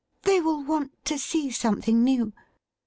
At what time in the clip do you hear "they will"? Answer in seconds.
0.23-0.63